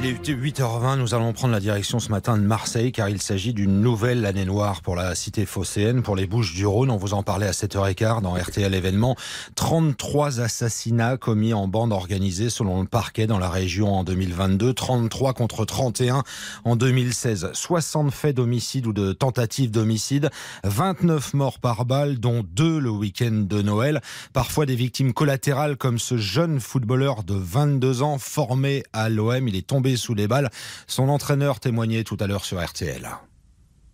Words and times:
Il 0.00 0.06
est 0.06 0.12
8h20, 0.12 0.96
nous 0.96 1.14
allons 1.16 1.32
prendre 1.32 1.52
la 1.52 1.58
direction 1.58 1.98
ce 1.98 2.10
matin 2.10 2.38
de 2.38 2.42
Marseille 2.42 2.92
car 2.92 3.08
il 3.08 3.20
s'agit 3.20 3.52
d'une 3.52 3.80
nouvelle 3.80 4.24
année 4.26 4.44
noire 4.44 4.80
pour 4.80 4.94
la 4.94 5.16
cité 5.16 5.44
phocéenne, 5.44 6.04
pour 6.04 6.14
les 6.14 6.28
Bouches 6.28 6.54
du 6.54 6.64
Rhône. 6.64 6.92
On 6.92 6.96
vous 6.96 7.14
en 7.14 7.24
parlait 7.24 7.48
à 7.48 7.50
7h15 7.50 8.22
dans 8.22 8.34
RTL 8.34 8.72
événement. 8.72 9.16
33 9.56 10.40
assassinats 10.40 11.16
commis 11.16 11.52
en 11.52 11.66
bande 11.66 11.92
organisée 11.92 12.48
selon 12.48 12.82
le 12.82 12.86
parquet 12.86 13.26
dans 13.26 13.40
la 13.40 13.50
région 13.50 13.92
en 13.92 14.04
2022, 14.04 14.72
33 14.72 15.32
contre 15.32 15.64
31 15.64 16.22
en 16.62 16.76
2016. 16.76 17.50
60 17.52 18.12
faits 18.12 18.36
d'homicide 18.36 18.86
ou 18.86 18.92
de 18.92 19.12
tentatives 19.12 19.72
d'homicide, 19.72 20.30
29 20.62 21.34
morts 21.34 21.58
par 21.58 21.86
balle 21.86 22.20
dont 22.20 22.44
deux 22.48 22.78
le 22.78 22.90
week-end 22.90 23.44
de 23.48 23.62
Noël. 23.62 24.00
Parfois 24.32 24.64
des 24.64 24.76
victimes 24.76 25.12
collatérales 25.12 25.76
comme 25.76 25.98
ce 25.98 26.18
jeune 26.18 26.60
footballeur 26.60 27.24
de 27.24 27.34
22 27.34 28.02
ans 28.02 28.18
formé 28.18 28.84
à 28.92 29.08
l'OM. 29.08 29.48
Il 29.48 29.56
est 29.56 29.66
tombé 29.66 29.87
sous 29.96 30.14
les 30.14 30.28
balles. 30.28 30.50
Son 30.86 31.08
entraîneur 31.08 31.60
témoignait 31.60 32.04
tout 32.04 32.16
à 32.20 32.26
l'heure 32.26 32.44
sur 32.44 32.64
RTL. 32.64 33.08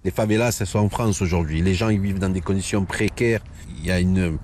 Les 0.04 0.10
favelas, 0.10 0.56
elles 0.60 0.66
sont 0.66 0.80
en 0.80 0.88
France 0.90 1.22
aujourd'hui. 1.22 1.62
Les 1.62 1.74
gens 1.74 1.88
ils 1.88 2.00
vivent 2.00 2.18
dans 2.18 2.28
des 2.28 2.42
conditions 2.42 2.84
précaires. 2.84 3.40
Il 3.78 3.86
y 3.86 3.90
a 3.90 4.00
une, 4.00 4.38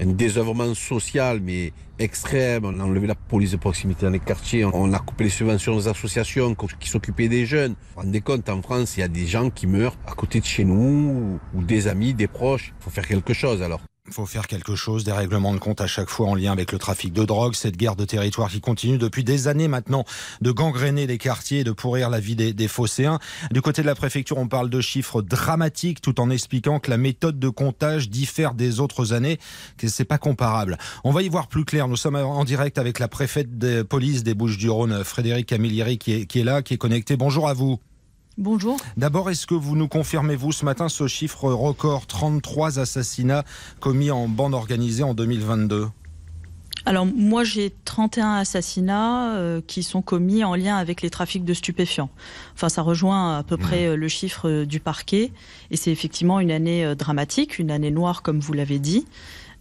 un 0.00 0.06
désœuvrement 0.06 0.74
social, 0.74 1.40
mais 1.40 1.72
extrême. 1.98 2.64
On 2.64 2.80
a 2.80 2.82
enlevé 2.82 3.06
la 3.06 3.14
police 3.14 3.52
de 3.52 3.56
proximité 3.56 4.06
dans 4.06 4.12
les 4.12 4.18
quartiers. 4.18 4.64
On 4.64 4.92
a 4.92 4.98
coupé 4.98 5.24
les 5.24 5.30
subventions 5.30 5.74
aux 5.74 5.88
associations 5.88 6.54
qui 6.80 6.88
s'occupaient 6.88 7.28
des 7.28 7.46
jeunes. 7.46 7.72
Vous 7.72 7.94
vous 7.94 8.00
rendez 8.02 8.20
compte, 8.20 8.48
en 8.48 8.62
France, 8.62 8.96
il 8.96 9.00
y 9.00 9.02
a 9.02 9.08
des 9.08 9.26
gens 9.26 9.50
qui 9.50 9.66
meurent 9.66 9.96
à 10.06 10.12
côté 10.12 10.40
de 10.40 10.44
chez 10.44 10.64
nous, 10.64 11.38
ou 11.54 11.62
des 11.62 11.88
amis, 11.88 12.14
des 12.14 12.28
proches. 12.28 12.72
Il 12.80 12.84
faut 12.84 12.90
faire 12.90 13.06
quelque 13.06 13.34
chose 13.34 13.62
alors. 13.62 13.80
Faut 14.10 14.26
faire 14.26 14.46
quelque 14.46 14.74
chose, 14.74 15.04
des 15.04 15.12
règlements 15.12 15.52
de 15.52 15.58
compte 15.58 15.80
à 15.80 15.86
chaque 15.86 16.08
fois 16.08 16.28
en 16.28 16.34
lien 16.34 16.50
avec 16.50 16.72
le 16.72 16.78
trafic 16.78 17.12
de 17.12 17.24
drogue, 17.24 17.54
cette 17.54 17.76
guerre 17.76 17.94
de 17.94 18.04
territoire 18.04 18.50
qui 18.50 18.60
continue 18.60 18.98
depuis 18.98 19.22
des 19.22 19.48
années 19.48 19.68
maintenant 19.68 20.04
de 20.40 20.50
gangréner 20.50 21.06
les 21.06 21.18
quartiers 21.18 21.60
et 21.60 21.64
de 21.64 21.72
pourrir 21.72 22.10
la 22.10 22.18
vie 22.18 22.34
des, 22.34 22.52
des 22.52 22.68
phocéens. 22.68 23.18
Du 23.50 23.60
côté 23.60 23.82
de 23.82 23.86
la 23.86 23.94
préfecture, 23.94 24.38
on 24.38 24.48
parle 24.48 24.70
de 24.70 24.80
chiffres 24.80 25.22
dramatiques 25.22 26.00
tout 26.00 26.20
en 26.20 26.30
expliquant 26.30 26.80
que 26.80 26.90
la 26.90 26.96
méthode 26.96 27.38
de 27.38 27.48
comptage 27.48 28.08
diffère 28.08 28.54
des 28.54 28.80
autres 28.80 29.12
années, 29.12 29.38
que 29.76 29.88
c'est 29.88 30.04
pas 30.04 30.18
comparable. 30.18 30.78
On 31.04 31.12
va 31.12 31.22
y 31.22 31.28
voir 31.28 31.48
plus 31.48 31.64
clair. 31.64 31.86
Nous 31.86 31.96
sommes 31.96 32.16
en 32.16 32.44
direct 32.44 32.78
avec 32.78 32.98
la 32.98 33.08
préfète 33.08 33.58
de 33.58 33.82
police 33.82 34.24
des 34.24 34.34
Bouches-du-Rhône, 34.34 35.04
Frédéric 35.04 35.46
Camilleri, 35.46 35.98
qui 35.98 36.12
est, 36.12 36.26
qui 36.26 36.40
est 36.40 36.44
là, 36.44 36.62
qui 36.62 36.74
est 36.74 36.78
connecté. 36.78 37.16
Bonjour 37.16 37.48
à 37.48 37.52
vous. 37.52 37.78
Bonjour. 38.38 38.76
D'abord, 38.96 39.30
est-ce 39.30 39.48
que 39.48 39.54
vous 39.54 39.74
nous 39.74 39.88
confirmez, 39.88 40.36
vous, 40.36 40.52
ce 40.52 40.64
matin, 40.64 40.88
ce 40.88 41.08
chiffre 41.08 41.50
record 41.50 42.06
33 42.06 42.78
assassinats 42.78 43.42
commis 43.80 44.12
en 44.12 44.28
bande 44.28 44.54
organisée 44.54 45.02
en 45.02 45.12
2022 45.12 45.88
alors 46.86 47.04
moi 47.04 47.44
j'ai 47.44 47.74
31 47.84 48.36
assassinats 48.36 49.34
euh, 49.34 49.60
qui 49.66 49.82
sont 49.82 50.00
commis 50.00 50.42
en 50.42 50.54
lien 50.54 50.76
avec 50.76 51.02
les 51.02 51.10
trafics 51.10 51.44
de 51.44 51.52
stupéfiants. 51.52 52.08
Enfin 52.54 52.70
ça 52.70 52.80
rejoint 52.80 53.36
à 53.36 53.42
peu 53.42 53.58
près 53.58 53.88
euh, 53.88 53.96
le 53.96 54.08
chiffre 54.08 54.48
euh, 54.48 54.64
du 54.64 54.80
parquet 54.80 55.32
et 55.70 55.76
c'est 55.76 55.90
effectivement 55.90 56.40
une 56.40 56.50
année 56.50 56.94
dramatique, 56.94 57.58
une 57.58 57.70
année 57.70 57.90
noire 57.90 58.22
comme 58.22 58.40
vous 58.40 58.54
l'avez 58.54 58.78
dit. 58.78 59.04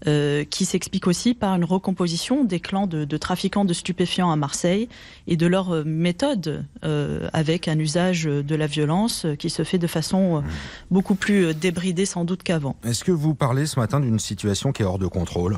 Euh, 0.06 0.44
qui 0.44 0.66
s'explique 0.66 1.08
aussi 1.08 1.34
par 1.34 1.56
une 1.56 1.64
recomposition 1.64 2.44
des 2.44 2.60
clans 2.60 2.86
de, 2.86 3.18
trafiquants 3.18 3.66
de 3.66 3.74
stupéfiants 3.74 4.30
à 4.30 4.36
Marseille 4.36 4.90
et 5.26 5.38
de 5.38 5.48
leur 5.48 5.72
euh, 5.72 5.84
méthode 5.86 6.66
euh, 6.84 7.28
avec 7.34 7.68
un 7.68 7.80
usage 7.80 8.26
de 8.26 8.56
la 8.56 8.68
violence 8.68 9.26
qui 9.40 9.50
se 9.50 9.64
fait 9.64 9.80
de 9.80 9.88
façon 9.88 10.44
beaucoup 10.92 11.16
plus 11.16 11.56
débridée 11.56 12.06
sans 12.06 12.26
doute 12.26 12.44
qu'avant. 12.44 12.76
Est-ce 12.84 13.04
que 13.04 13.12
vous 13.12 13.34
parlez 13.34 13.66
ce 13.66 13.80
matin 13.80 14.00
d'une 14.00 14.20
situation 14.20 14.72
qui 14.72 14.84
est 14.84 14.86
hors 14.86 15.00
de 15.00 15.08
contrôle? 15.08 15.58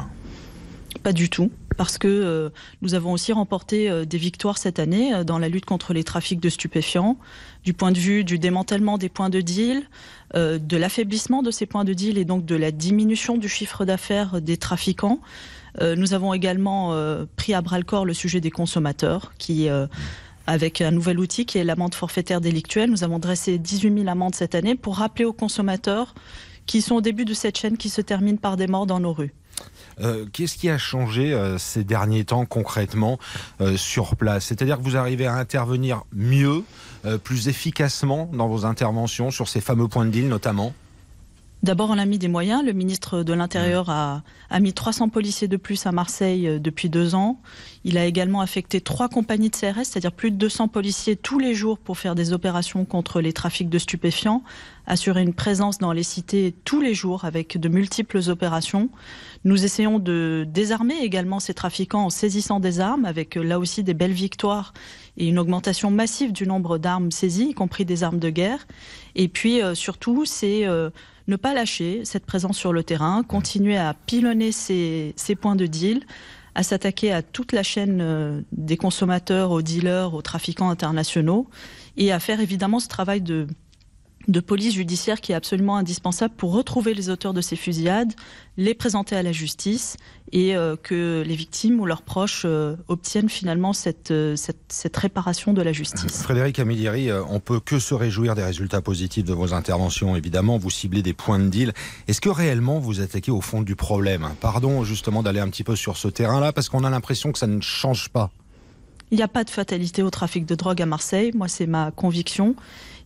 Pas 1.03 1.13
du 1.13 1.29
tout, 1.29 1.49
parce 1.77 1.97
que 1.97 2.07
euh, 2.07 2.49
nous 2.81 2.93
avons 2.93 3.13
aussi 3.13 3.31
remporté 3.31 3.89
euh, 3.89 4.03
des 4.03 4.17
victoires 4.17 4.57
cette 4.57 4.79
année 4.79 5.13
euh, 5.13 5.23
dans 5.23 5.39
la 5.39 5.47
lutte 5.47 5.65
contre 5.65 5.93
les 5.93 6.03
trafics 6.03 6.41
de 6.41 6.49
stupéfiants, 6.49 7.17
du 7.63 7.73
point 7.73 7.93
de 7.93 7.97
vue 7.97 8.25
du 8.25 8.37
démantèlement 8.37 8.97
des 8.97 9.07
points 9.07 9.29
de 9.29 9.41
deal, 9.41 9.83
de 10.35 10.77
l'affaiblissement 10.77 11.41
de 11.41 11.49
ces 11.49 11.65
points 11.65 11.85
de 11.85 11.93
deal 11.93 12.17
et 12.17 12.25
donc 12.25 12.45
de 12.45 12.55
la 12.55 12.71
diminution 12.71 13.37
du 13.37 13.49
chiffre 13.49 13.83
d'affaires 13.83 14.41
des 14.41 14.57
trafiquants. 14.57 15.19
Nous 15.81 16.13
avons 16.13 16.33
également 16.33 16.95
pris 17.35 17.55
à 17.55 17.61
bras 17.61 17.79
le 17.79 17.83
corps 17.83 18.05
le 18.05 18.13
sujet 18.13 18.39
des 18.39 18.51
consommateurs 18.51 19.33
qui 19.39 19.67
avec 20.45 20.81
un 20.81 20.91
nouvel 20.91 21.19
outil 21.19 21.45
qui 21.45 21.57
est 21.57 21.63
l'amende 21.63 21.95
forfaitaire 21.95 22.41
délictuelle. 22.41 22.91
Nous 22.91 23.03
avons 23.03 23.19
dressé 23.19 23.57
18 23.57 23.93
000 23.97 24.07
amendes 24.07 24.35
cette 24.35 24.53
année 24.53 24.75
pour 24.75 24.97
rappeler 24.97 25.25
aux 25.25 25.33
consommateurs 25.33 26.13
qui 26.67 26.83
sont 26.83 26.95
au 26.95 27.01
début 27.01 27.25
de 27.25 27.33
cette 27.33 27.57
chaîne 27.57 27.77
qui 27.77 27.89
se 27.89 28.01
termine 28.01 28.37
par 28.37 28.55
des 28.55 28.67
morts 28.67 28.85
dans 28.85 28.99
nos 28.99 29.13
rues. 29.13 29.33
Euh, 30.01 30.25
Qu'est-ce 30.31 30.57
qui 30.57 30.69
a 30.69 30.77
changé 30.77 31.33
euh, 31.33 31.57
ces 31.57 31.83
derniers 31.83 32.23
temps 32.23 32.45
concrètement 32.45 33.19
euh, 33.61 33.77
sur 33.77 34.15
place? 34.15 34.45
C'est-à-dire 34.45 34.77
que 34.77 34.83
vous 34.83 34.97
arrivez 34.97 35.27
à 35.27 35.35
intervenir 35.35 36.03
mieux, 36.13 36.63
plus 37.23 37.47
efficacement 37.47 38.29
dans 38.33 38.49
vos 38.49 38.65
interventions 38.65 39.31
sur 39.31 39.47
ces 39.47 39.61
fameux 39.61 39.87
points 39.87 40.05
de 40.05 40.11
deal 40.11 40.27
notamment? 40.27 40.73
D'abord, 41.61 41.89
on 41.89 41.97
a 41.97 42.05
mis 42.05 42.17
des 42.17 42.29
moyens. 42.29 42.63
Le 42.63 42.71
ministre 42.71 43.21
de 43.21 43.33
l'Intérieur 43.33 43.89
a, 43.89 44.23
a 44.49 44.59
mis 44.61 44.71
300 44.71 45.09
policiers 45.09 45.49
de 45.49 45.57
plus 45.57 45.85
à 45.85 45.91
Marseille 45.91 46.47
euh, 46.47 46.59
depuis 46.59 46.87
deux 46.87 47.15
ans. 47.15 47.41
Il 47.83 47.97
a 47.97 48.05
également 48.05 48.39
affecté 48.39 48.79
trois 48.79 49.09
compagnies 49.09 49.49
de 49.49 49.55
CRS, 49.55 49.83
c'est-à-dire 49.83 50.13
plus 50.13 50.31
de 50.31 50.37
200 50.37 50.69
policiers 50.69 51.17
tous 51.17 51.37
les 51.37 51.53
jours 51.53 51.77
pour 51.77 51.97
faire 51.97 52.15
des 52.15 52.31
opérations 52.31 52.85
contre 52.85 53.19
les 53.19 53.33
trafics 53.33 53.69
de 53.69 53.77
stupéfiants, 53.77 54.41
assurer 54.87 55.21
une 55.21 55.33
présence 55.33 55.79
dans 55.79 55.91
les 55.91 56.03
cités 56.03 56.55
tous 56.63 56.81
les 56.81 56.93
jours 56.93 57.25
avec 57.25 57.57
de 57.57 57.69
multiples 57.69 58.21
opérations. 58.29 58.89
Nous 59.45 59.63
essayons 59.63 59.99
de 59.99 60.45
désarmer 60.47 60.97
également 61.01 61.39
ces 61.39 61.53
trafiquants 61.53 62.05
en 62.05 62.09
saisissant 62.09 62.59
des 62.59 62.79
armes, 62.79 63.05
avec 63.05 63.37
euh, 63.37 63.43
là 63.43 63.59
aussi 63.59 63.83
des 63.83 63.93
belles 63.93 64.11
victoires 64.11 64.73
et 65.17 65.27
une 65.27 65.39
augmentation 65.39 65.91
massive 65.91 66.31
du 66.31 66.47
nombre 66.47 66.77
d'armes 66.77 67.11
saisies, 67.11 67.49
y 67.49 67.53
compris 67.53 67.85
des 67.85 68.03
armes 68.03 68.19
de 68.19 68.29
guerre. 68.29 68.65
Et 69.15 69.27
puis 69.27 69.61
euh, 69.61 69.75
surtout, 69.75 70.25
c'est 70.25 70.65
euh, 70.65 70.89
ne 71.29 71.35
pas 71.35 71.53
lâcher 71.53 72.01
cette 72.03 72.25
présence 72.25 72.57
sur 72.57 72.73
le 72.73 72.83
terrain, 72.83 73.23
continuer 73.23 73.77
à 73.77 73.93
pilonner 73.93 74.51
ces, 74.51 75.13
points 75.39 75.55
de 75.55 75.65
deal, 75.65 76.03
à 76.55 76.63
s'attaquer 76.63 77.13
à 77.13 77.21
toute 77.21 77.53
la 77.53 77.63
chaîne 77.63 77.99
euh, 78.01 78.41
des 78.51 78.75
consommateurs, 78.75 79.51
aux 79.51 79.61
dealers, 79.61 80.13
aux 80.13 80.21
trafiquants 80.21 80.69
internationaux, 80.69 81.47
et 81.95 82.11
à 82.11 82.19
faire 82.19 82.41
évidemment 82.41 82.79
ce 82.79 82.87
travail 82.87 83.21
de, 83.21 83.47
de 84.29 84.39
police 84.39 84.75
judiciaire 84.75 85.21
qui 85.21 85.31
est 85.31 85.35
absolument 85.35 85.75
indispensable 85.75 86.35
pour 86.37 86.53
retrouver 86.53 86.93
les 86.93 87.09
auteurs 87.09 87.33
de 87.33 87.41
ces 87.41 87.55
fusillades, 87.55 88.13
les 88.57 88.75
présenter 88.75 89.15
à 89.15 89.23
la 89.23 89.31
justice 89.31 89.97
et 90.31 90.55
euh, 90.55 90.75
que 90.75 91.23
les 91.25 91.35
victimes 91.35 91.79
ou 91.79 91.85
leurs 91.85 92.03
proches 92.03 92.43
euh, 92.45 92.75
obtiennent 92.87 93.29
finalement 93.29 93.73
cette, 93.73 94.11
euh, 94.11 94.35
cette, 94.35 94.61
cette 94.69 94.95
réparation 94.95 95.51
de 95.51 95.63
la 95.63 95.73
justice. 95.73 96.21
Frédéric 96.21 96.59
Amilieri, 96.59 97.09
on 97.11 97.39
peut 97.39 97.59
que 97.59 97.79
se 97.79 97.95
réjouir 97.95 98.35
des 98.35 98.43
résultats 98.43 98.81
positifs 98.81 99.25
de 99.25 99.33
vos 99.33 99.53
interventions, 99.55 100.15
évidemment. 100.15 100.59
Vous 100.59 100.69
ciblez 100.69 101.01
des 101.01 101.13
points 101.13 101.39
de 101.39 101.47
deal. 101.47 101.73
Est-ce 102.07 102.21
que 102.21 102.29
réellement 102.29 102.79
vous 102.79 103.01
attaquez 103.01 103.31
au 103.31 103.41
fond 103.41 103.63
du 103.63 103.75
problème? 103.75 104.29
Pardon 104.39 104.83
justement 104.83 105.23
d'aller 105.23 105.39
un 105.39 105.49
petit 105.49 105.63
peu 105.63 105.75
sur 105.75 105.97
ce 105.97 106.07
terrain-là, 106.07 106.53
parce 106.53 106.69
qu'on 106.69 106.83
a 106.83 106.89
l'impression 106.91 107.31
que 107.31 107.39
ça 107.39 107.47
ne 107.47 107.61
change 107.61 108.09
pas. 108.09 108.29
Il 109.11 109.17
n'y 109.17 109.23
a 109.23 109.27
pas 109.27 109.43
de 109.43 109.49
fatalité 109.49 110.03
au 110.03 110.11
trafic 110.11 110.45
de 110.45 110.53
drogue 110.53 110.81
à 110.81 110.85
Marseille. 110.85 111.31
Moi, 111.33 111.47
c'est 111.47 111.65
ma 111.65 111.89
conviction. 111.89 112.55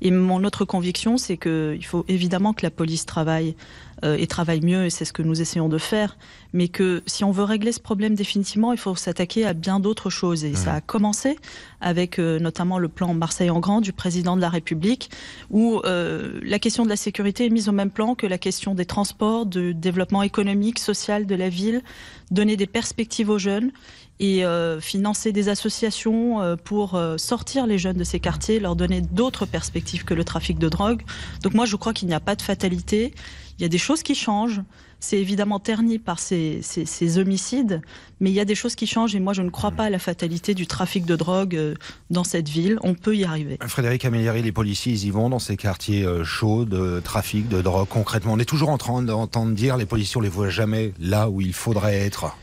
Et 0.04 0.12
mon 0.12 0.44
autre 0.44 0.66
conviction, 0.66 1.18
c'est 1.18 1.38
qu'il 1.38 1.84
faut 1.86 2.04
évidemment 2.10 2.54
que 2.54 2.64
la 2.64 2.72
police 2.72 3.06
travaille 3.06 3.56
euh, 4.04 4.18
et 4.18 4.28
travaille 4.28 4.60
mieux, 4.60 4.86
et 4.86 4.90
c'est 4.90 5.06
ce 5.06 5.14
que 5.14 5.22
nous 5.22 5.40
essayons 5.40 5.70
de 5.70 5.78
faire. 5.78 6.18
Mais 6.52 6.68
que 6.68 7.02
si 7.06 7.24
on 7.24 7.32
veut 7.32 7.46
régler 7.46 7.72
ce 7.72 7.80
problème 7.80 8.14
définitivement, 8.14 8.74
il 8.74 8.78
faut 8.78 8.96
s'attaquer 8.96 9.46
à 9.46 9.54
bien 9.54 9.80
d'autres 9.80 10.10
choses. 10.10 10.44
Et 10.44 10.56
ça 10.56 10.74
a 10.74 10.82
commencé 10.82 11.38
avec 11.80 12.20
euh, 12.20 12.38
notamment 12.38 12.80
le 12.80 12.90
plan 12.90 13.14
Marseille 13.14 13.50
en 13.50 13.62
grand 13.62 13.80
du 13.80 13.94
président 13.94 14.36
de 14.36 14.42
la 14.42 14.50
République, 14.50 15.10
où 15.50 15.80
euh, 15.86 16.40
la 16.44 16.60
question 16.60 16.84
de 16.84 16.90
la 16.90 16.98
sécurité 16.98 17.46
est 17.46 17.50
mise 17.50 17.70
au 17.70 17.72
même 17.72 17.92
plan 17.92 18.14
que 18.14 18.28
la 18.28 18.38
question 18.38 18.76
des 18.76 18.86
transports, 18.86 19.46
de 19.46 19.72
développement 19.72 20.22
économique, 20.22 20.80
social 20.80 21.26
de 21.26 21.36
la 21.36 21.48
ville, 21.48 21.82
donner 22.30 22.58
des 22.58 22.68
perspectives 22.68 23.30
aux 23.30 23.40
jeunes 23.40 23.72
et 24.20 24.46
euh, 24.46 24.80
financer 24.80 25.32
des 25.32 25.50
associations 25.50 26.58
pour 26.64 27.00
sortir 27.18 27.68
les 27.68 27.78
jeunes 27.78 27.98
de 27.98 28.04
ces 28.04 28.20
quartiers, 28.20 28.60
leur 28.60 28.76
donner 28.76 29.02
d'autres 29.02 29.46
perspectives 29.46 29.93
que 30.00 30.14
le 30.14 30.24
trafic 30.24 30.58
de 30.58 30.70
drogue. 30.70 31.04
Donc 31.42 31.54
moi, 31.54 31.66
je 31.66 31.76
crois 31.76 31.94
qu'il 31.94 32.08
n'y 32.08 32.14
a 32.14 32.20
pas 32.20 32.36
de 32.36 32.42
fatalité. 32.42 33.14
Il 33.60 33.62
y 33.62 33.66
a 33.66 33.70
des 33.70 33.78
choses 33.78 34.04
qui 34.04 34.16
changent. 34.16 34.62
C'est 35.00 35.20
évidemment 35.20 35.60
terni 35.60 36.00
par 36.00 36.18
ces, 36.18 36.62
ces, 36.62 37.18
homicides, 37.18 37.82
mais 38.22 38.32
il 38.32 38.34
y 38.34 38.40
a 38.40 38.46
des 38.46 38.56
choses 38.56 38.74
qui 38.74 38.88
changent 38.88 39.16
et 39.16 39.20
moi, 39.20 39.34
je 39.34 39.42
ne 39.42 39.50
crois 39.50 39.72
pas 39.72 39.84
à 39.84 39.90
la 39.90 40.00
fatalité 40.00 40.54
du 40.54 40.66
trafic 40.66 41.06
de 41.06 41.18
drogue 41.18 41.58
euh, 41.58 41.76
dans 42.10 42.24
cette 42.24 42.48
ville. 42.48 42.80
On 42.84 42.94
peut 42.94 43.14
y 43.14 43.26
arriver. 43.26 43.58
Frédéric 43.68 44.06
Amilieri, 44.06 44.42
les 44.42 44.54
policiers, 44.54 44.94
ils 44.94 45.06
y 45.06 45.10
vont 45.12 45.30
dans 45.30 45.40
ces 45.40 45.58
quartiers 45.58 46.06
euh, 46.06 46.24
chauds 46.24 46.64
de 46.64 47.02
trafic, 47.02 47.50
de 47.50 47.62
drogue, 47.62 47.90
concrètement. 47.90 48.32
On 48.32 48.40
est 48.40 48.46
toujours 48.46 48.70
en 48.70 48.78
train 48.78 49.02
d'entendre 49.02 49.52
dire 49.52 49.76
les 49.76 49.86
policiers, 49.86 50.16
on 50.18 50.22
les 50.22 50.30
voit 50.30 50.50
jamais 50.50 50.94
là 51.02 51.30
où 51.30 51.42
il 51.42 51.54
faudrait 51.54 51.98
être. 51.98 52.38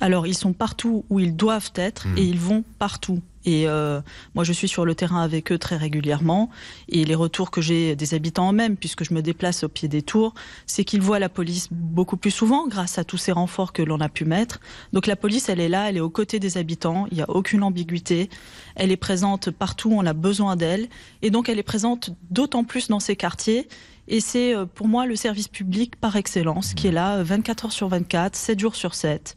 Alors, 0.00 0.26
ils 0.26 0.36
sont 0.36 0.52
partout 0.52 1.04
où 1.10 1.20
ils 1.20 1.36
doivent 1.36 1.72
être 1.74 2.06
Mmh. 2.06 2.18
et 2.18 2.22
ils 2.22 2.38
vont 2.38 2.64
partout. 2.78 3.20
Et 3.44 3.68
euh, 3.68 4.00
moi, 4.34 4.42
je 4.42 4.52
suis 4.52 4.66
sur 4.66 4.84
le 4.84 4.96
terrain 4.96 5.22
avec 5.22 5.52
eux 5.52 5.58
très 5.58 5.76
régulièrement. 5.76 6.50
Et 6.88 7.04
les 7.04 7.14
retours 7.14 7.52
que 7.52 7.60
j'ai 7.60 7.94
des 7.94 8.14
habitants 8.14 8.50
eux-mêmes, 8.50 8.76
puisque 8.76 9.04
je 9.04 9.14
me 9.14 9.22
déplace 9.22 9.62
au 9.62 9.68
pied 9.68 9.86
des 9.86 10.02
tours, 10.02 10.34
c'est 10.66 10.82
qu'ils 10.82 11.00
voient 11.00 11.20
la 11.20 11.28
police 11.28 11.68
beaucoup 11.70 12.16
plus 12.16 12.32
souvent 12.32 12.66
grâce 12.66 12.98
à 12.98 13.04
tous 13.04 13.18
ces 13.18 13.30
renforts 13.30 13.72
que 13.72 13.82
l'on 13.82 14.00
a 14.00 14.08
pu 14.08 14.24
mettre. 14.24 14.60
Donc 14.92 15.06
la 15.06 15.14
police, 15.14 15.48
elle 15.48 15.60
est 15.60 15.68
là, 15.68 15.88
elle 15.88 15.96
est 15.96 16.00
aux 16.00 16.10
côtés 16.10 16.40
des 16.40 16.58
habitants. 16.58 17.06
Il 17.12 17.18
n'y 17.18 17.22
a 17.22 17.30
aucune 17.30 17.62
ambiguïté. 17.62 18.30
Elle 18.74 18.90
est 18.90 18.96
présente 18.96 19.52
partout 19.52 19.90
où 19.90 19.94
on 19.98 20.06
a 20.06 20.12
besoin 20.12 20.56
d'elle. 20.56 20.88
Et 21.22 21.30
donc, 21.30 21.48
elle 21.48 21.60
est 21.60 21.62
présente 21.62 22.10
d'autant 22.30 22.64
plus 22.64 22.88
dans 22.88 23.00
ces 23.00 23.14
quartiers. 23.14 23.68
Et 24.08 24.18
c'est 24.18 24.56
euh, 24.56 24.66
pour 24.66 24.88
moi 24.88 25.06
le 25.06 25.14
service 25.14 25.48
public 25.48 25.96
par 25.96 26.16
excellence 26.16 26.74
qui 26.74 26.88
est 26.88 26.92
là 26.92 27.18
euh, 27.18 27.22
24 27.22 27.66
heures 27.66 27.72
sur 27.72 27.88
24, 27.88 28.34
7 28.34 28.58
jours 28.58 28.74
sur 28.74 28.94
7 28.94 29.36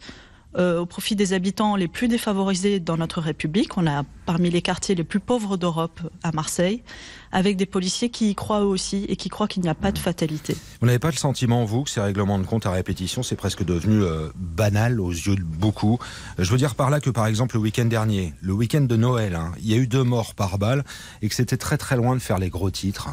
euh, 0.57 0.79
au 0.79 0.85
profit 0.85 1.15
des 1.15 1.33
habitants 1.33 1.75
les 1.75 1.87
plus 1.87 2.07
défavorisés 2.07 2.79
dans 2.79 2.97
notre 2.97 3.21
République. 3.21 3.77
On 3.77 3.85
a 3.85 4.03
parmi 4.25 4.49
les 4.49 4.61
quartiers 4.61 4.95
les 4.95 5.03
plus 5.03 5.19
pauvres 5.19 5.57
d'Europe 5.57 6.01
à 6.23 6.31
Marseille, 6.31 6.83
avec 7.31 7.55
des 7.55 7.67
policiers 7.67 8.09
qui 8.09 8.31
y 8.31 8.35
croient 8.35 8.61
eux 8.61 8.67
aussi 8.67 9.05
et 9.09 9.15
qui 9.15 9.29
croient 9.29 9.47
qu'il 9.47 9.61
n'y 9.61 9.69
a 9.69 9.75
pas 9.75 9.91
de 9.91 9.99
fatalité. 9.99 10.57
Vous 10.81 10.87
n'avez 10.87 10.99
pas 10.99 11.11
le 11.11 11.17
sentiment, 11.17 11.65
vous, 11.65 11.83
que 11.83 11.89
ces 11.89 12.01
règlements 12.01 12.39
de 12.39 12.45
compte 12.45 12.65
à 12.65 12.71
répétition, 12.71 13.21
c'est 13.21 13.35
presque 13.35 13.63
devenu 13.63 14.01
euh, 14.01 14.29
banal 14.35 14.99
aux 14.99 15.11
yeux 15.11 15.35
de 15.35 15.43
beaucoup? 15.43 15.99
Je 16.37 16.49
veux 16.49 16.57
dire 16.57 16.75
par 16.75 16.89
là 16.89 16.99
que, 16.99 17.11
par 17.11 17.27
exemple, 17.27 17.55
le 17.55 17.61
week-end 17.61 17.85
dernier, 17.85 18.33
le 18.41 18.53
week-end 18.53 18.81
de 18.81 18.95
Noël, 18.95 19.35
hein, 19.35 19.51
il 19.59 19.69
y 19.69 19.73
a 19.73 19.77
eu 19.77 19.87
deux 19.87 20.03
morts 20.03 20.33
par 20.33 20.57
balle 20.57 20.83
et 21.21 21.29
que 21.29 21.35
c'était 21.35 21.57
très 21.57 21.77
très 21.77 21.95
loin 21.95 22.15
de 22.15 22.21
faire 22.21 22.39
les 22.39 22.49
gros 22.49 22.71
titres. 22.71 23.09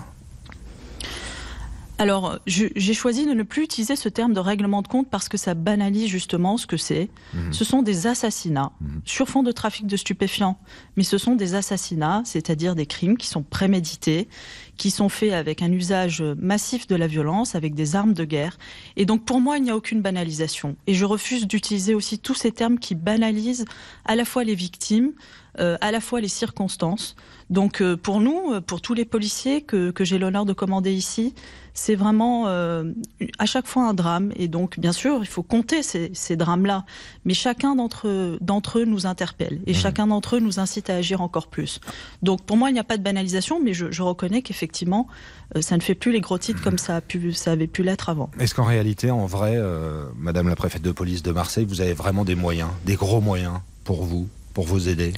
Alors, 1.98 2.38
j'ai 2.46 2.92
choisi 2.92 3.24
de 3.24 3.32
ne 3.32 3.42
plus 3.42 3.62
utiliser 3.64 3.96
ce 3.96 4.10
terme 4.10 4.34
de 4.34 4.40
règlement 4.40 4.82
de 4.82 4.88
compte 4.88 5.08
parce 5.08 5.30
que 5.30 5.38
ça 5.38 5.54
banalise 5.54 6.08
justement 6.08 6.58
ce 6.58 6.66
que 6.66 6.76
c'est. 6.76 7.08
Mhm. 7.32 7.54
Ce 7.54 7.64
sont 7.64 7.80
des 7.80 8.06
assassinats 8.06 8.72
Mhm. 8.82 9.00
sur 9.06 9.28
fond 9.28 9.42
de 9.42 9.50
trafic 9.50 9.86
de 9.86 9.96
stupéfiants, 9.96 10.58
mais 10.98 11.04
ce 11.04 11.16
sont 11.16 11.36
des 11.36 11.54
assassinats, 11.54 12.20
c'est-à-dire 12.26 12.74
des 12.74 12.84
crimes 12.84 13.16
qui 13.16 13.26
sont 13.28 13.42
prémédités, 13.42 14.28
qui 14.76 14.90
sont 14.90 15.08
faits 15.08 15.32
avec 15.32 15.62
un 15.62 15.72
usage 15.72 16.22
massif 16.36 16.86
de 16.86 16.96
la 16.96 17.06
violence, 17.06 17.54
avec 17.54 17.74
des 17.74 17.96
armes 17.96 18.12
de 18.12 18.24
guerre. 18.24 18.58
Et 18.96 19.06
donc, 19.06 19.24
pour 19.24 19.40
moi, 19.40 19.56
il 19.56 19.62
n'y 19.62 19.70
a 19.70 19.76
aucune 19.76 20.02
banalisation. 20.02 20.76
Et 20.86 20.92
je 20.92 21.06
refuse 21.06 21.46
d'utiliser 21.46 21.94
aussi 21.94 22.18
tous 22.18 22.34
ces 22.34 22.52
termes 22.52 22.78
qui 22.78 22.94
banalisent 22.94 23.64
à 24.04 24.16
la 24.16 24.26
fois 24.26 24.44
les 24.44 24.54
victimes, 24.54 25.12
euh, 25.60 25.78
à 25.80 25.92
la 25.92 26.00
fois 26.00 26.20
les 26.20 26.28
circonstances. 26.28 27.16
Donc, 27.48 27.80
euh, 27.80 27.96
pour 27.96 28.20
nous, 28.20 28.52
euh, 28.54 28.60
pour 28.60 28.80
tous 28.80 28.94
les 28.94 29.04
policiers 29.04 29.62
que, 29.62 29.90
que 29.92 30.04
j'ai 30.04 30.18
l'honneur 30.18 30.44
de 30.46 30.52
commander 30.52 30.92
ici, 30.92 31.32
c'est 31.74 31.94
vraiment 31.94 32.48
euh, 32.48 32.90
à 33.38 33.46
chaque 33.46 33.66
fois 33.68 33.86
un 33.88 33.94
drame. 33.94 34.32
Et 34.36 34.48
donc, 34.48 34.80
bien 34.80 34.92
sûr, 34.92 35.18
il 35.20 35.26
faut 35.28 35.44
compter 35.44 35.82
ces, 35.84 36.10
ces 36.14 36.34
drames-là. 36.36 36.84
Mais 37.24 37.34
chacun 37.34 37.76
d'entre 37.76 38.78
eux 38.78 38.84
nous 38.84 39.06
interpelle. 39.06 39.60
Et 39.66 39.72
Mhm. 39.72 39.78
chacun 39.78 40.06
d'entre 40.08 40.36
eux 40.36 40.40
nous 40.40 40.58
incite 40.58 40.90
à 40.90 40.96
agir 40.96 41.20
encore 41.20 41.46
plus. 41.46 41.80
Donc, 42.22 42.42
pour 42.42 42.56
moi, 42.56 42.70
il 42.70 42.72
n'y 42.72 42.80
a 42.80 42.84
pas 42.84 42.96
de 42.96 43.02
banalisation, 43.02 43.60
mais 43.62 43.74
je, 43.74 43.92
je 43.92 44.02
reconnais 44.02 44.42
qu'effectivement, 44.42 45.06
euh, 45.54 45.60
ça 45.62 45.76
ne 45.76 45.82
fait 45.82 45.94
plus 45.94 46.10
les 46.12 46.20
gros 46.20 46.38
titres 46.38 46.62
comme 46.62 46.78
ça, 46.78 46.96
a 46.96 47.00
pu, 47.00 47.32
ça 47.32 47.52
avait 47.52 47.68
pu 47.68 47.82
l'être 47.84 48.08
avant. 48.08 48.30
Est-ce 48.40 48.54
qu'en 48.56 48.64
réalité, 48.64 49.10
en 49.12 49.26
vrai, 49.26 49.52
euh, 49.54 50.06
Madame 50.18 50.48
la 50.48 50.56
préfète 50.56 50.82
de 50.82 50.92
police 50.92 51.22
de 51.22 51.30
Marseille, 51.30 51.66
vous 51.68 51.80
avez 51.80 51.92
vraiment 51.94 52.24
des 52.24 52.34
moyens, 52.34 52.70
des 52.86 52.96
gros 52.96 53.20
moyens 53.20 53.54
pour 53.84 54.02
vous, 54.04 54.28
pour 54.54 54.64
vous 54.66 54.88
aider? 54.88 55.12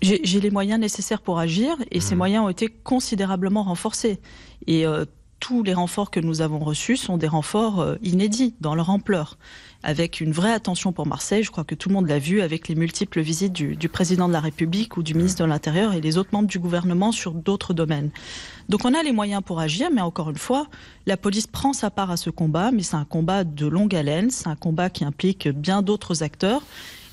J'ai 0.00 0.40
les 0.40 0.50
moyens 0.50 0.78
nécessaires 0.80 1.20
pour 1.20 1.38
agir 1.38 1.76
et 1.90 2.00
ces 2.00 2.14
Mhm. 2.14 2.18
moyens 2.18 2.44
ont 2.44 2.48
été 2.48 2.68
considérablement 2.68 3.64
renforcés. 3.64 4.20
Et 4.66 4.86
euh, 4.86 5.04
tous 5.40 5.62
les 5.62 5.74
renforts 5.74 6.10
que 6.10 6.20
nous 6.20 6.40
avons 6.40 6.58
reçus 6.58 6.96
sont 6.96 7.16
des 7.16 7.28
renforts 7.28 7.80
euh, 7.80 7.96
inédits 8.02 8.54
dans 8.60 8.74
leur 8.74 8.90
ampleur, 8.90 9.38
avec 9.82 10.20
une 10.20 10.32
vraie 10.32 10.52
attention 10.52 10.92
pour 10.92 11.06
Marseille. 11.06 11.42
Je 11.42 11.50
crois 11.50 11.64
que 11.64 11.74
tout 11.74 11.88
le 11.88 11.94
monde 11.94 12.08
l'a 12.08 12.18
vu 12.18 12.40
avec 12.40 12.68
les 12.68 12.74
multiples 12.74 13.20
visites 13.20 13.52
du, 13.52 13.76
du 13.76 13.88
président 13.88 14.28
de 14.28 14.32
la 14.32 14.40
République 14.40 14.96
ou 14.96 15.02
du 15.02 15.14
ministre 15.14 15.42
de 15.44 15.48
l'Intérieur 15.48 15.92
et 15.92 16.00
les 16.00 16.18
autres 16.18 16.30
membres 16.32 16.48
du 16.48 16.58
gouvernement 16.58 17.12
sur 17.12 17.32
d'autres 17.32 17.74
domaines. 17.74 18.10
Donc 18.68 18.84
on 18.84 18.94
a 18.94 19.02
les 19.02 19.12
moyens 19.12 19.42
pour 19.44 19.60
agir, 19.60 19.88
mais 19.92 20.00
encore 20.00 20.30
une 20.30 20.36
fois, 20.36 20.66
la 21.06 21.16
police 21.16 21.46
prend 21.46 21.72
sa 21.72 21.90
part 21.90 22.10
à 22.10 22.16
ce 22.16 22.30
combat, 22.30 22.70
mais 22.70 22.82
c'est 22.82 22.96
un 22.96 23.04
combat 23.04 23.44
de 23.44 23.66
longue 23.66 23.94
haleine, 23.94 24.30
c'est 24.30 24.48
un 24.48 24.56
combat 24.56 24.90
qui 24.90 25.04
implique 25.04 25.48
bien 25.48 25.82
d'autres 25.82 26.22
acteurs. 26.22 26.62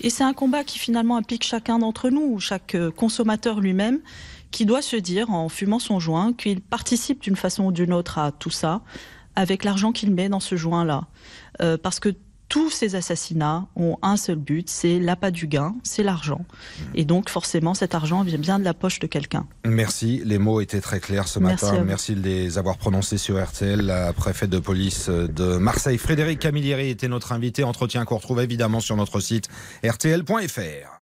Et 0.01 0.10
c'est 0.10 0.24
un 0.24 0.33
combat 0.33 0.63
qui 0.63 0.78
finalement 0.78 1.16
implique 1.16 1.44
chacun 1.44 1.80
d'entre 1.80 2.10
nous, 2.10 2.33
ou 2.33 2.39
chaque 2.39 2.75
euh, 2.75 2.92
consommateur 2.92 3.62
lui-même, 3.62 4.00
qui 4.56 4.66
doit 4.66 4.81
se 4.81 4.96
dire, 4.96 5.31
en 5.31 5.50
fumant 5.50 5.80
son 5.80 6.00
joint, 6.00 6.31
qu'il 6.31 6.62
participe 6.62 7.22
d'une 7.22 7.36
façon 7.36 7.66
ou 7.66 7.72
d'une 7.74 7.92
autre 7.92 8.19
à 8.19 8.31
tout 8.31 8.50
ça, 8.50 8.84
avec 9.36 9.66
l'argent 9.66 9.92
qu'il 9.92 10.12
met 10.12 10.30
dans 10.30 10.40
ce 10.40 10.56
joint-là. 10.56 11.07
Euh, 11.62 11.78
parce 11.78 12.00
que 12.00 12.16
tous 12.48 12.69
ces 12.69 12.96
assassinats 12.96 13.68
ont 13.75 13.98
un 14.02 14.16
seul 14.16 14.38
but, 14.38 14.69
c'est 14.69 14.98
l'appât 14.98 15.31
du 15.31 15.48
gain, 15.48 15.75
c'est 15.84 16.04
l'argent. 16.04 16.46
Et 16.94 17.04
donc 17.04 17.30
forcément, 17.30 17.74
cet 17.74 17.96
argent 17.96 18.24
vient 18.24 18.38
bien 18.38 18.57
de 18.57 18.63
la 18.63 18.74
poche 18.74 19.00
de 19.00 19.07
quelqu'un. 19.07 19.46
Merci, 19.66 20.22
les 20.24 20.38
mots 20.38 20.62
étaient 20.62 20.80
très 20.80 21.02
clairs 21.02 21.28
ce 21.28 21.40
matin. 21.40 21.84
Merci 21.84 22.16
de 22.16 22.22
les 22.22 22.57
avoir 22.57 22.78
prononcés 22.78 23.18
sur 23.18 23.44
RTL. 23.44 23.81
La 23.81 24.13
préfète 24.13 24.52
de 24.52 24.60
police 24.60 25.10
de 25.10 25.57
Marseille, 25.57 25.98
Frédéric 25.98 26.40
Camilleri, 26.40 26.92
était 26.92 27.10
notre 27.10 27.34
invité. 27.34 27.66
Entretien 27.66 28.06
qu'on 28.06 28.16
retrouve 28.16 28.40
évidemment 28.40 28.80
sur 28.80 28.96
notre 28.96 29.19
site 29.19 29.50
rtl.fr. 29.84 31.05